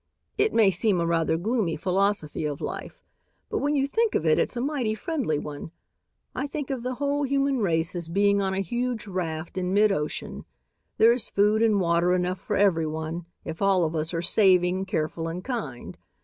"It 0.35 0.51
may 0.51 0.71
seem 0.71 0.99
a 0.99 1.05
rather 1.05 1.37
gloomy 1.37 1.75
philosophy 1.75 2.43
of 2.43 2.59
life, 2.59 3.03
but 3.51 3.59
when 3.59 3.75
you 3.75 3.87
think 3.87 4.15
of 4.15 4.25
it, 4.25 4.39
it's 4.39 4.57
a 4.57 4.59
mighty 4.59 4.95
friendly 4.95 5.37
one. 5.37 5.69
I 6.33 6.47
think 6.47 6.71
of 6.71 6.81
the 6.81 6.95
whole 6.95 7.21
human 7.21 7.59
race 7.59 7.95
as 7.95 8.09
being 8.09 8.41
on 8.41 8.55
a 8.55 8.61
huge 8.61 9.05
raft 9.05 9.59
in 9.59 9.75
mid 9.75 9.91
ocean. 9.91 10.45
There's 10.97 11.29
food 11.29 11.61
and 11.61 11.79
water 11.79 12.13
enough 12.15 12.39
for 12.39 12.55
everyone 12.55 13.27
if 13.45 13.61
all 13.61 13.83
of 13.85 13.95
us 13.95 14.11
are 14.11 14.23
saving, 14.23 14.85
careful 14.85 15.27
and 15.27 15.43
kind. 15.43 15.99